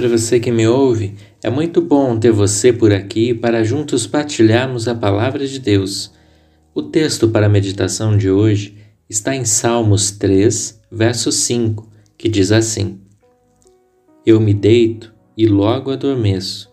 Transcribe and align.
para 0.00 0.08
você 0.08 0.40
que 0.40 0.50
me 0.50 0.66
ouve. 0.66 1.14
É 1.42 1.50
muito 1.50 1.82
bom 1.82 2.18
ter 2.18 2.32
você 2.32 2.72
por 2.72 2.90
aqui 2.90 3.34
para 3.34 3.62
juntos 3.62 4.06
partilharmos 4.06 4.88
a 4.88 4.94
palavra 4.94 5.46
de 5.46 5.58
Deus. 5.58 6.10
O 6.74 6.82
texto 6.82 7.28
para 7.28 7.44
a 7.44 7.50
meditação 7.50 8.16
de 8.16 8.30
hoje 8.30 8.78
está 9.10 9.36
em 9.36 9.44
Salmos 9.44 10.10
3, 10.12 10.80
verso 10.90 11.30
5, 11.30 11.86
que 12.16 12.30
diz 12.30 12.50
assim: 12.50 12.98
Eu 14.24 14.40
me 14.40 14.54
deito 14.54 15.12
e 15.36 15.46
logo 15.46 15.90
adormeço. 15.90 16.72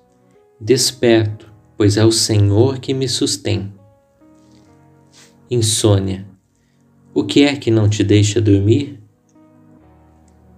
Desperto, 0.57 1.52
pois 1.75 1.98
é 1.98 2.05
o 2.05 2.13
Senhor 2.13 2.80
que 2.80 2.94
me 2.94 3.09
sustém. 3.09 3.73
Insônia. 5.52 6.25
O 7.13 7.25
que 7.25 7.44
é 7.44 7.57
que 7.57 7.70
não 7.70 7.89
te 7.89 8.05
deixa 8.05 8.39
dormir? 8.39 8.96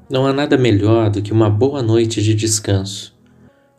Não 0.09 0.26
há 0.26 0.34
nada 0.34 0.58
melhor 0.58 1.12
do 1.12 1.22
que 1.22 1.31
uma 1.31 1.52
boa 1.52 1.84
noite 1.84 2.20
de 2.23 2.34
descanso, 2.34 3.16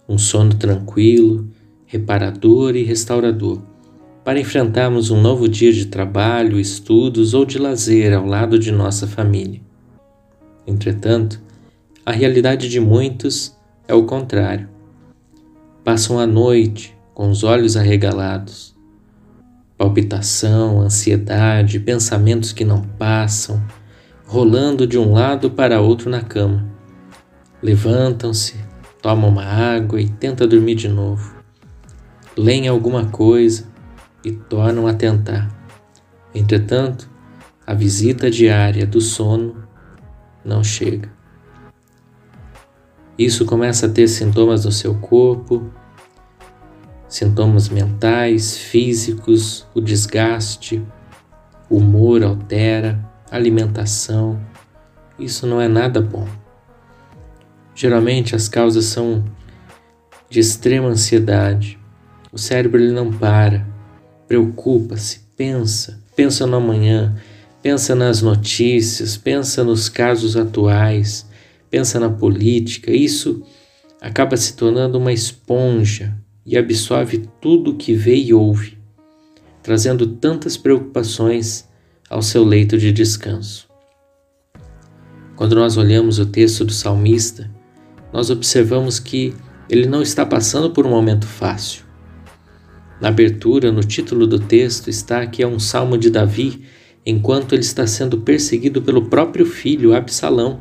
um 0.08 0.16
sono 0.16 0.54
tranquilo, 0.54 1.48
reparador 1.86 2.76
e 2.76 2.84
restaurador, 2.84 3.60
para 4.22 4.38
enfrentarmos 4.38 5.10
um 5.10 5.20
novo 5.20 5.48
dia 5.48 5.72
de 5.72 5.86
trabalho, 5.86 6.60
estudos 6.60 7.34
ou 7.34 7.44
de 7.44 7.58
lazer 7.58 8.14
ao 8.14 8.24
lado 8.24 8.60
de 8.60 8.70
nossa 8.70 9.08
família. 9.08 9.60
Entretanto, 10.64 11.40
a 12.06 12.12
realidade 12.12 12.68
de 12.68 12.78
muitos 12.78 13.56
é 13.88 13.94
o 13.94 14.04
contrário. 14.04 14.68
Passam 15.82 16.16
a 16.16 16.28
noite 16.28 16.96
com 17.12 17.28
os 17.28 17.42
olhos 17.42 17.76
arregalados, 17.76 18.72
palpitação, 19.76 20.80
ansiedade, 20.80 21.80
pensamentos 21.80 22.52
que 22.52 22.64
não 22.64 22.82
passam 22.82 23.60
rolando 24.30 24.86
de 24.86 24.96
um 24.96 25.12
lado 25.12 25.50
para 25.50 25.80
outro 25.80 26.08
na 26.08 26.22
cama. 26.22 26.64
Levantam-se, 27.60 28.54
tomam 29.02 29.28
uma 29.28 29.42
água 29.44 30.00
e 30.00 30.08
tentam 30.08 30.46
dormir 30.46 30.76
de 30.76 30.86
novo. 30.86 31.34
Leem 32.36 32.68
alguma 32.68 33.06
coisa 33.06 33.66
e 34.24 34.30
tornam 34.30 34.86
a 34.86 34.94
tentar. 34.94 35.50
Entretanto, 36.32 37.10
a 37.66 37.74
visita 37.74 38.30
diária 38.30 38.86
do 38.86 39.00
sono 39.00 39.64
não 40.44 40.62
chega. 40.62 41.10
Isso 43.18 43.44
começa 43.44 43.86
a 43.86 43.88
ter 43.88 44.06
sintomas 44.06 44.64
no 44.64 44.70
seu 44.70 44.94
corpo, 44.94 45.68
sintomas 47.08 47.68
mentais, 47.68 48.56
físicos, 48.56 49.66
o 49.74 49.80
desgaste, 49.80 50.80
o 51.68 51.78
humor 51.78 52.22
altera, 52.22 53.09
alimentação. 53.30 54.40
Isso 55.18 55.46
não 55.46 55.60
é 55.60 55.68
nada 55.68 56.00
bom. 56.00 56.26
Geralmente 57.74 58.34
as 58.34 58.48
causas 58.48 58.86
são 58.86 59.24
de 60.28 60.40
extrema 60.40 60.88
ansiedade. 60.88 61.78
O 62.32 62.38
cérebro 62.38 62.80
ele 62.80 62.92
não 62.92 63.12
para, 63.12 63.66
preocupa-se, 64.28 65.20
pensa, 65.36 66.00
pensa 66.14 66.46
no 66.46 66.56
amanhã, 66.56 67.16
pensa 67.62 67.94
nas 67.94 68.22
notícias, 68.22 69.16
pensa 69.16 69.64
nos 69.64 69.88
casos 69.88 70.36
atuais, 70.36 71.26
pensa 71.70 71.98
na 71.98 72.08
política. 72.08 72.92
Isso 72.92 73.42
acaba 74.00 74.36
se 74.36 74.54
tornando 74.54 74.98
uma 74.98 75.12
esponja 75.12 76.16
e 76.46 76.56
absorve 76.56 77.28
tudo 77.40 77.72
o 77.72 77.76
que 77.76 77.94
vê 77.94 78.16
e 78.16 78.32
ouve, 78.32 78.78
trazendo 79.62 80.06
tantas 80.06 80.56
preocupações 80.56 81.68
ao 82.10 82.20
seu 82.20 82.42
leito 82.42 82.76
de 82.76 82.90
descanso. 82.90 83.68
Quando 85.36 85.54
nós 85.54 85.76
olhamos 85.76 86.18
o 86.18 86.26
texto 86.26 86.64
do 86.64 86.72
salmista, 86.72 87.48
nós 88.12 88.28
observamos 88.28 88.98
que 88.98 89.32
ele 89.68 89.86
não 89.86 90.02
está 90.02 90.26
passando 90.26 90.70
por 90.70 90.84
um 90.84 90.90
momento 90.90 91.26
fácil. 91.26 91.84
Na 93.00 93.08
abertura, 93.08 93.70
no 93.70 93.82
título 93.82 94.26
do 94.26 94.40
texto, 94.40 94.90
está 94.90 95.24
que 95.26 95.42
é 95.42 95.46
um 95.46 95.60
salmo 95.60 95.96
de 95.96 96.10
Davi 96.10 96.64
enquanto 97.06 97.54
ele 97.54 97.62
está 97.62 97.86
sendo 97.86 98.18
perseguido 98.18 98.82
pelo 98.82 99.06
próprio 99.06 99.46
filho 99.46 99.94
Absalão. 99.94 100.60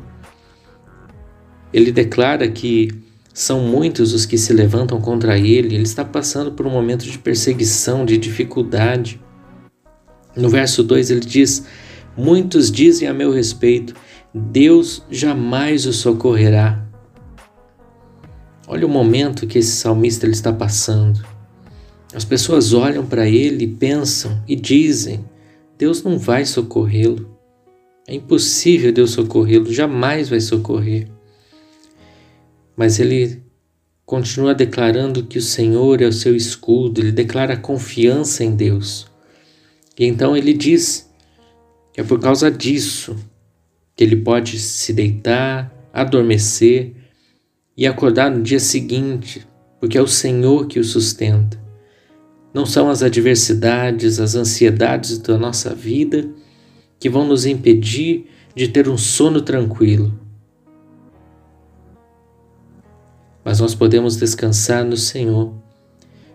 Ele 1.72 1.92
declara 1.92 2.48
que 2.48 2.88
são 3.34 3.60
muitos 3.60 4.12
os 4.12 4.24
que 4.24 4.38
se 4.38 4.52
levantam 4.52 5.00
contra 5.00 5.36
ele, 5.36 5.74
ele 5.74 5.82
está 5.82 6.04
passando 6.04 6.52
por 6.52 6.66
um 6.66 6.70
momento 6.70 7.04
de 7.04 7.18
perseguição, 7.18 8.06
de 8.06 8.16
dificuldade. 8.16 9.20
No 10.40 10.48
verso 10.48 10.82
2 10.82 11.10
ele 11.10 11.20
diz: 11.20 11.66
Muitos 12.16 12.70
dizem 12.70 13.06
a 13.06 13.12
meu 13.12 13.30
respeito, 13.30 13.94
Deus 14.32 15.04
jamais 15.10 15.84
o 15.84 15.92
socorrerá. 15.92 16.82
Olha 18.66 18.86
o 18.86 18.90
momento 18.90 19.46
que 19.46 19.58
esse 19.58 19.72
salmista 19.72 20.24
ele 20.24 20.32
está 20.32 20.52
passando. 20.52 21.22
As 22.14 22.24
pessoas 22.24 22.72
olham 22.72 23.04
para 23.04 23.28
ele, 23.28 23.66
pensam 23.66 24.42
e 24.48 24.56
dizem: 24.56 25.24
Deus 25.76 26.02
não 26.02 26.18
vai 26.18 26.46
socorrê-lo. 26.46 27.28
É 28.08 28.14
impossível 28.14 28.92
Deus 28.92 29.10
socorrê-lo, 29.10 29.70
jamais 29.72 30.28
vai 30.28 30.40
socorrer. 30.40 31.08
Mas 32.74 32.98
ele 32.98 33.42
continua 34.06 34.54
declarando 34.54 35.24
que 35.24 35.38
o 35.38 35.42
Senhor 35.42 36.00
é 36.00 36.06
o 36.06 36.12
seu 36.12 36.34
escudo, 36.34 37.00
ele 37.00 37.12
declara 37.12 37.56
confiança 37.56 38.42
em 38.42 38.56
Deus. 38.56 39.09
E 39.98 40.06
então 40.06 40.36
ele 40.36 40.52
diz 40.52 41.10
que 41.92 42.00
é 42.00 42.04
por 42.04 42.20
causa 42.20 42.50
disso 42.50 43.16
que 43.94 44.04
ele 44.04 44.16
pode 44.16 44.58
se 44.58 44.92
deitar, 44.92 45.70
adormecer 45.92 46.94
e 47.76 47.86
acordar 47.86 48.30
no 48.30 48.42
dia 48.42 48.60
seguinte, 48.60 49.46
porque 49.78 49.98
é 49.98 50.02
o 50.02 50.06
Senhor 50.06 50.66
que 50.66 50.78
o 50.78 50.84
sustenta. 50.84 51.60
Não 52.52 52.66
são 52.66 52.88
as 52.88 53.02
adversidades, 53.02 54.18
as 54.18 54.34
ansiedades 54.34 55.18
da 55.18 55.38
nossa 55.38 55.74
vida 55.74 56.28
que 56.98 57.08
vão 57.08 57.26
nos 57.26 57.46
impedir 57.46 58.26
de 58.54 58.68
ter 58.68 58.88
um 58.88 58.98
sono 58.98 59.40
tranquilo. 59.40 60.18
Mas 63.44 63.60
nós 63.60 63.74
podemos 63.74 64.16
descansar 64.16 64.84
no 64.84 64.96
Senhor 64.96 65.54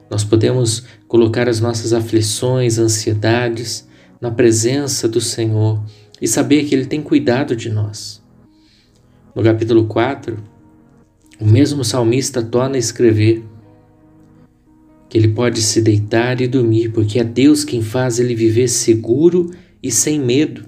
nós 0.10 0.24
podemos 0.24 0.84
colocar 1.08 1.50
as 1.50 1.60
nossas 1.60 1.94
aflições, 1.94 2.78
ansiedades 2.78 3.88
na 4.22 4.32
presença 4.32 5.08
do 5.08 5.20
Senhor 5.20 5.84
e 6.22 6.28
saber 6.28 6.66
que 6.66 6.76
Ele 6.76 6.86
tem 6.86 7.02
cuidado 7.02 7.56
de 7.56 7.70
nós. 7.70 8.24
No 9.36 9.44
capítulo 9.44 9.86
4, 9.86 10.38
o 11.40 11.46
mesmo 11.46 11.84
salmista 11.84 12.42
torna 12.42 12.76
a 12.76 12.80
escrever 12.80 13.44
que 15.10 15.18
ele 15.18 15.28
pode 15.30 15.62
se 15.62 15.82
deitar 15.82 16.42
e 16.42 16.48
dormir, 16.48 16.90
porque 16.90 17.20
é 17.20 17.24
Deus 17.24 17.64
quem 17.64 17.82
faz 17.82 18.20
ele 18.20 18.34
viver 18.34 18.68
seguro 18.68 19.52
e 19.82 19.92
sem 19.92 20.20
medo. 20.20 20.66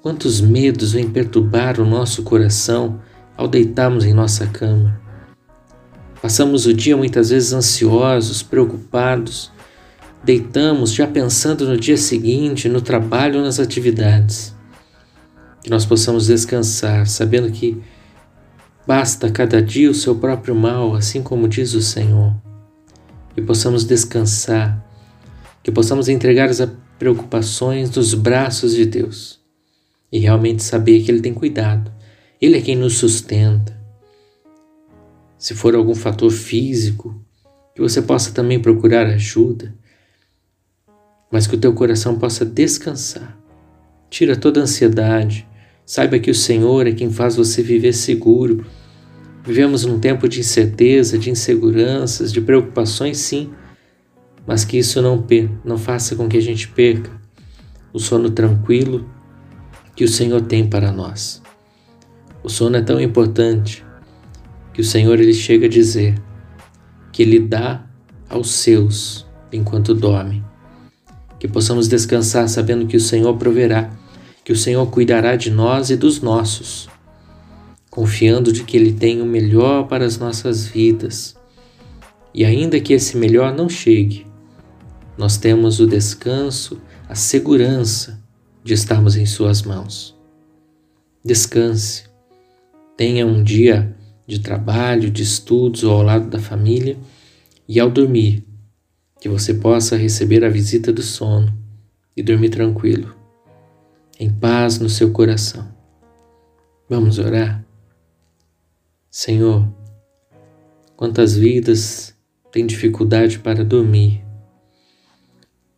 Quantos 0.00 0.40
medos 0.40 0.92
vêm 0.92 1.10
perturbar 1.10 1.80
o 1.80 1.84
nosso 1.84 2.22
coração 2.22 3.00
ao 3.36 3.48
deitarmos 3.48 4.04
em 4.04 4.12
nossa 4.12 4.46
cama? 4.46 5.03
Passamos 6.24 6.64
o 6.64 6.72
dia 6.72 6.96
muitas 6.96 7.28
vezes 7.28 7.52
ansiosos, 7.52 8.42
preocupados, 8.42 9.52
deitamos 10.24 10.90
já 10.94 11.06
pensando 11.06 11.68
no 11.68 11.76
dia 11.76 11.98
seguinte, 11.98 12.66
no 12.66 12.80
trabalho, 12.80 13.42
nas 13.42 13.60
atividades. 13.60 14.54
Que 15.62 15.68
nós 15.68 15.84
possamos 15.84 16.28
descansar, 16.28 17.06
sabendo 17.06 17.52
que 17.52 17.78
basta 18.86 19.30
cada 19.30 19.60
dia 19.60 19.90
o 19.90 19.94
seu 19.94 20.14
próprio 20.14 20.54
mal, 20.54 20.94
assim 20.94 21.22
como 21.22 21.46
diz 21.46 21.74
o 21.74 21.82
Senhor. 21.82 22.34
Que 23.34 23.42
possamos 23.42 23.84
descansar, 23.84 24.82
que 25.62 25.70
possamos 25.70 26.08
entregar 26.08 26.48
as 26.48 26.66
preocupações 26.98 27.94
nos 27.94 28.14
braços 28.14 28.74
de 28.74 28.86
Deus 28.86 29.40
e 30.10 30.20
realmente 30.20 30.62
saber 30.62 31.02
que 31.02 31.10
Ele 31.10 31.20
tem 31.20 31.34
cuidado. 31.34 31.92
Ele 32.40 32.56
é 32.56 32.62
quem 32.62 32.76
nos 32.76 32.96
sustenta 32.96 33.83
se 35.44 35.54
for 35.54 35.74
algum 35.74 35.94
fator 35.94 36.30
físico, 36.30 37.22
que 37.74 37.82
você 37.82 38.00
possa 38.00 38.32
também 38.32 38.58
procurar 38.58 39.06
ajuda, 39.08 39.74
mas 41.30 41.46
que 41.46 41.54
o 41.54 41.58
teu 41.58 41.74
coração 41.74 42.18
possa 42.18 42.46
descansar. 42.46 43.38
Tira 44.08 44.36
toda 44.36 44.60
a 44.60 44.62
ansiedade. 44.62 45.46
Saiba 45.84 46.18
que 46.18 46.30
o 46.30 46.34
Senhor 46.34 46.86
é 46.86 46.92
quem 46.92 47.10
faz 47.10 47.36
você 47.36 47.62
viver 47.62 47.92
seguro. 47.92 48.64
Vivemos 49.44 49.84
num 49.84 50.00
tempo 50.00 50.26
de 50.26 50.40
incerteza, 50.40 51.18
de 51.18 51.28
inseguranças, 51.28 52.32
de 52.32 52.40
preocupações, 52.40 53.18
sim, 53.18 53.52
mas 54.46 54.64
que 54.64 54.78
isso 54.78 55.02
não, 55.02 55.26
não 55.62 55.76
faça 55.76 56.16
com 56.16 56.26
que 56.26 56.38
a 56.38 56.42
gente 56.42 56.68
perca 56.68 57.10
o 57.92 57.98
sono 57.98 58.30
tranquilo 58.30 59.06
que 59.94 60.04
o 60.04 60.08
Senhor 60.08 60.40
tem 60.40 60.66
para 60.66 60.90
nós. 60.90 61.42
O 62.42 62.48
sono 62.48 62.78
é 62.78 62.82
tão 62.82 62.98
importante 62.98 63.83
que 64.74 64.80
o 64.80 64.84
Senhor 64.84 65.18
ele 65.20 65.32
chega 65.32 65.66
a 65.66 65.70
dizer 65.70 66.20
que 67.12 67.22
ele 67.22 67.38
dá 67.38 67.86
aos 68.28 68.50
seus 68.50 69.24
enquanto 69.52 69.94
dorme. 69.94 70.44
Que 71.38 71.46
possamos 71.46 71.86
descansar 71.86 72.48
sabendo 72.48 72.86
que 72.86 72.96
o 72.96 73.00
Senhor 73.00 73.36
proverá, 73.36 73.90
que 74.44 74.52
o 74.52 74.56
Senhor 74.56 74.84
cuidará 74.90 75.36
de 75.36 75.50
nós 75.50 75.90
e 75.90 75.96
dos 75.96 76.20
nossos. 76.20 76.88
confiando 77.88 78.52
de 78.52 78.64
que 78.64 78.76
Ele 78.76 78.92
tem 78.92 79.22
o 79.22 79.24
melhor 79.24 79.86
para 79.86 80.04
as 80.04 80.18
nossas 80.18 80.66
vidas. 80.66 81.36
E 82.34 82.44
ainda 82.44 82.80
que 82.80 82.92
esse 82.92 83.16
melhor 83.16 83.54
não 83.54 83.68
chegue, 83.68 84.26
nós 85.16 85.36
temos 85.36 85.78
o 85.78 85.86
descanso, 85.86 86.80
a 87.08 87.14
segurança 87.14 88.20
de 88.64 88.74
estarmos 88.74 89.14
em 89.14 89.24
Suas 89.24 89.62
mãos. 89.62 90.18
Descanse, 91.24 92.02
tenha 92.96 93.24
um 93.24 93.44
dia 93.44 93.94
de 94.26 94.40
trabalho, 94.40 95.10
de 95.10 95.22
estudos 95.22 95.84
ou 95.84 95.92
ao 95.92 96.02
lado 96.02 96.28
da 96.28 96.38
família, 96.38 96.96
e 97.68 97.80
ao 97.80 97.90
dormir, 97.90 98.44
que 99.20 99.28
você 99.28 99.54
possa 99.54 99.96
receber 99.96 100.44
a 100.44 100.48
visita 100.48 100.92
do 100.92 101.02
sono 101.02 101.52
e 102.16 102.22
dormir 102.22 102.50
tranquilo, 102.50 103.14
em 104.18 104.30
paz 104.30 104.78
no 104.78 104.88
seu 104.88 105.10
coração. 105.12 105.74
Vamos 106.88 107.18
orar? 107.18 107.64
Senhor, 109.10 109.66
quantas 110.96 111.36
vidas 111.36 112.14
têm 112.52 112.66
dificuldade 112.66 113.38
para 113.38 113.64
dormir, 113.64 114.24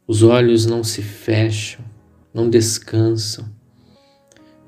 os 0.06 0.22
olhos 0.22 0.66
não 0.66 0.84
se 0.84 1.02
fecham, 1.02 1.84
não 2.32 2.48
descansam, 2.48 3.55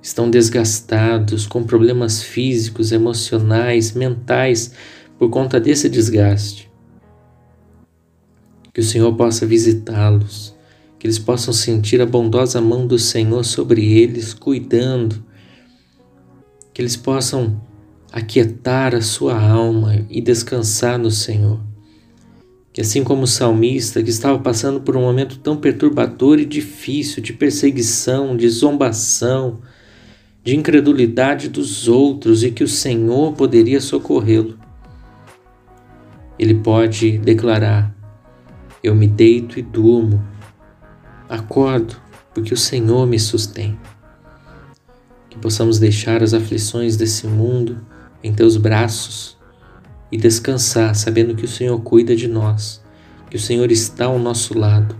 estão 0.00 0.30
desgastados 0.30 1.46
com 1.46 1.64
problemas 1.64 2.22
físicos, 2.22 2.92
emocionais, 2.92 3.92
mentais 3.92 4.72
por 5.18 5.28
conta 5.30 5.58
desse 5.58 5.88
desgaste. 5.88 6.70
Que 8.72 8.80
o 8.80 8.84
Senhor 8.84 9.14
possa 9.16 9.44
visitá-los, 9.44 10.54
que 10.98 11.06
eles 11.06 11.18
possam 11.18 11.52
sentir 11.52 12.00
a 12.00 12.06
bondosa 12.06 12.60
mão 12.60 12.86
do 12.86 12.98
Senhor 12.98 13.44
sobre 13.44 13.84
eles, 13.84 14.32
cuidando, 14.32 15.22
que 16.72 16.80
eles 16.80 16.96
possam 16.96 17.60
aquietar 18.12 18.94
a 18.94 19.00
sua 19.00 19.40
alma 19.40 20.06
e 20.08 20.20
descansar 20.20 20.98
no 20.98 21.10
Senhor. 21.10 21.60
Que 22.72 22.80
assim 22.80 23.02
como 23.02 23.24
o 23.24 23.26
salmista, 23.26 24.02
que 24.02 24.10
estava 24.10 24.38
passando 24.38 24.80
por 24.80 24.96
um 24.96 25.00
momento 25.00 25.38
tão 25.40 25.56
perturbador 25.56 26.38
e 26.38 26.44
difícil 26.44 27.20
de 27.20 27.32
perseguição, 27.32 28.36
de 28.36 28.48
zombação, 28.48 29.60
de 30.42 30.56
incredulidade 30.56 31.48
dos 31.48 31.88
outros 31.88 32.42
e 32.42 32.50
que 32.50 32.64
o 32.64 32.68
Senhor 32.68 33.32
poderia 33.32 33.80
socorrê-lo, 33.80 34.58
ele 36.38 36.54
pode 36.54 37.18
declarar: 37.18 37.94
Eu 38.82 38.94
me 38.94 39.06
deito 39.06 39.58
e 39.58 39.62
durmo, 39.62 40.24
acordo, 41.28 41.96
porque 42.32 42.54
o 42.54 42.56
Senhor 42.56 43.06
me 43.06 43.18
sustém. 43.18 43.78
Que 45.28 45.38
possamos 45.38 45.78
deixar 45.78 46.22
as 46.22 46.32
aflições 46.32 46.96
desse 46.96 47.26
mundo 47.26 47.84
em 48.22 48.32
teus 48.32 48.56
braços 48.56 49.36
e 50.10 50.16
descansar, 50.16 50.94
sabendo 50.94 51.34
que 51.34 51.44
o 51.44 51.48
Senhor 51.48 51.78
cuida 51.80 52.16
de 52.16 52.28
nós, 52.28 52.82
que 53.28 53.36
o 53.36 53.40
Senhor 53.40 53.70
está 53.70 54.06
ao 54.06 54.18
nosso 54.18 54.58
lado, 54.58 54.96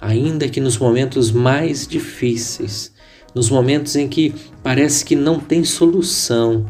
ainda 0.00 0.48
que 0.48 0.60
nos 0.60 0.78
momentos 0.78 1.30
mais 1.30 1.86
difíceis, 1.86 2.92
nos 3.38 3.50
momentos 3.50 3.94
em 3.94 4.08
que 4.08 4.34
parece 4.64 5.04
que 5.04 5.14
não 5.14 5.38
tem 5.38 5.62
solução, 5.62 6.66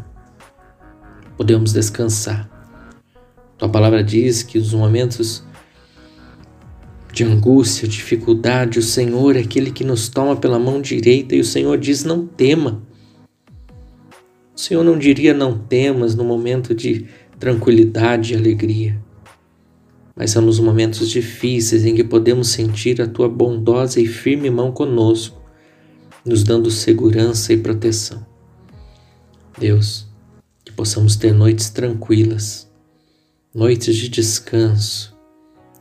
podemos 1.35 1.73
descansar. 1.73 2.47
Tua 3.57 3.71
palavra 3.71 4.05
diz 4.05 4.43
que 4.43 4.59
os 4.59 4.75
momentos 4.75 5.43
de 7.11 7.25
angústia, 7.25 7.89
dificuldade, 7.89 8.79
o 8.79 8.83
Senhor 8.83 9.35
é 9.35 9.41
aquele 9.41 9.71
que 9.71 9.83
nos 9.83 10.11
toma 10.11 10.37
pela 10.37 10.59
mão 10.59 10.79
direita 10.79 11.35
e 11.35 11.41
o 11.41 11.45
Senhor 11.45 11.79
diz: 11.79 12.05
não 12.05 12.27
tema. 12.27 12.83
O 14.55 14.61
Senhor 14.61 14.85
não 14.85 14.99
diria 14.99 15.33
não 15.33 15.57
temas 15.57 16.15
no 16.15 16.23
momento 16.23 16.75
de 16.75 17.07
tranquilidade 17.39 18.35
e 18.35 18.37
alegria, 18.37 19.01
mas 20.15 20.33
são 20.33 20.43
nos 20.43 20.61
momentos 20.61 21.09
difíceis 21.09 21.87
em 21.87 21.95
que 21.95 22.05
podemos 22.05 22.49
sentir 22.49 23.01
a 23.01 23.07
tua 23.07 23.27
bondosa 23.27 23.99
e 24.03 24.07
firme 24.07 24.51
mão 24.51 24.71
conosco, 24.71 25.38
nos 26.29 26.45
dando 26.45 26.71
segurança 26.71 27.53
e 27.53 27.57
proteção. 27.57 28.25
Deus, 29.59 30.07
que 30.65 30.71
possamos 30.71 31.17
ter 31.17 31.33
noites 31.33 31.71
tranquilas, 31.71 32.71
noites 33.55 33.97
de 33.97 34.09
descanso 34.09 35.17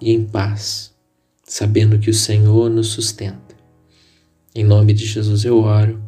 e 0.01 0.11
em 0.11 0.23
paz, 0.23 0.93
sabendo 1.43 1.99
que 1.99 2.09
o 2.09 2.13
Senhor 2.13 2.69
nos 2.69 2.87
sustenta. 2.87 3.55
Em 4.55 4.63
nome 4.63 4.93
de 4.93 5.05
Jesus 5.05 5.43
eu 5.45 5.59
oro. 5.59 6.01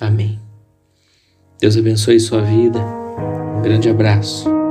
Amém. 0.00 0.38
Deus 1.60 1.76
abençoe 1.76 2.18
sua 2.18 2.42
vida. 2.42 2.80
Um 3.56 3.62
grande 3.62 3.88
abraço. 3.88 4.61